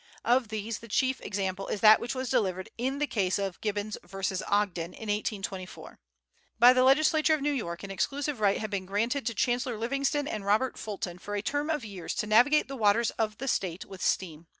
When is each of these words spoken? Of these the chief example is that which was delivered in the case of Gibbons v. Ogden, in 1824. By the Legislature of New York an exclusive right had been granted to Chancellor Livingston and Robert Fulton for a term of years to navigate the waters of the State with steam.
Of 0.25 0.47
these 0.47 0.79
the 0.79 0.87
chief 0.87 1.21
example 1.21 1.67
is 1.67 1.79
that 1.81 1.99
which 1.99 2.15
was 2.15 2.31
delivered 2.31 2.69
in 2.75 2.97
the 2.97 3.05
case 3.05 3.37
of 3.37 3.61
Gibbons 3.61 3.99
v. 4.03 4.17
Ogden, 4.47 4.95
in 4.95 5.09
1824. 5.09 5.99
By 6.57 6.73
the 6.73 6.81
Legislature 6.83 7.35
of 7.35 7.41
New 7.43 7.51
York 7.51 7.83
an 7.83 7.91
exclusive 7.91 8.39
right 8.39 8.57
had 8.57 8.71
been 8.71 8.87
granted 8.87 9.27
to 9.27 9.35
Chancellor 9.35 9.77
Livingston 9.77 10.27
and 10.27 10.43
Robert 10.43 10.75
Fulton 10.79 11.19
for 11.19 11.35
a 11.35 11.43
term 11.43 11.69
of 11.69 11.85
years 11.85 12.15
to 12.15 12.25
navigate 12.25 12.67
the 12.67 12.75
waters 12.75 13.11
of 13.19 13.37
the 13.37 13.47
State 13.47 13.85
with 13.85 14.01
steam. 14.01 14.47